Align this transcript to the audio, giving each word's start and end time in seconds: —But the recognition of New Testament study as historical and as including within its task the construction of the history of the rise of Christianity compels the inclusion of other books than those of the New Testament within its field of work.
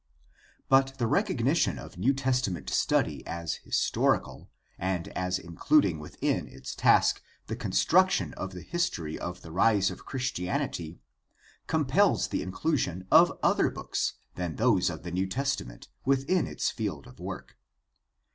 —But 0.67 0.97
the 0.97 1.05
recognition 1.05 1.77
of 1.77 1.95
New 1.95 2.15
Testament 2.15 2.71
study 2.71 3.23
as 3.27 3.57
historical 3.57 4.49
and 4.79 5.09
as 5.09 5.37
including 5.37 5.99
within 5.99 6.47
its 6.47 6.73
task 6.73 7.21
the 7.45 7.55
construction 7.55 8.33
of 8.33 8.51
the 8.53 8.63
history 8.63 9.19
of 9.19 9.43
the 9.43 9.51
rise 9.51 9.91
of 9.91 10.07
Christianity 10.07 10.97
compels 11.67 12.29
the 12.29 12.41
inclusion 12.41 13.05
of 13.11 13.37
other 13.43 13.69
books 13.69 14.13
than 14.33 14.55
those 14.55 14.89
of 14.89 15.03
the 15.03 15.11
New 15.11 15.27
Testament 15.27 15.87
within 16.03 16.47
its 16.47 16.71
field 16.71 17.05
of 17.05 17.19
work. 17.19 17.55